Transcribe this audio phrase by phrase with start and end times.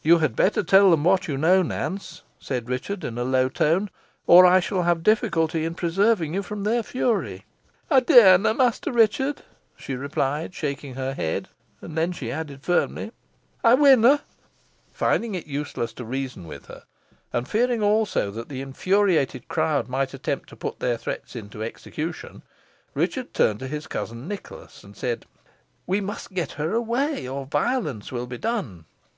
[0.00, 3.90] "You had better tell them what you know, Nance," said Richard, in a low tone,
[4.26, 7.44] "or I shall have difficulty in preserving you from their fury."
[7.90, 9.42] "Ey darena, Master Richard,"
[9.76, 11.50] she replied, shaking her head;
[11.82, 13.12] and then she added firmly,
[13.62, 14.22] "Ey winna."
[14.94, 16.84] Finding it useless to reason with her,
[17.30, 22.40] and fearing also that the infuriated crowd might attempt to put their threats into execution,
[22.94, 25.26] Richard turned to his cousin Nicholas, and said:
[25.86, 28.86] "We must get her away, or violence will be done."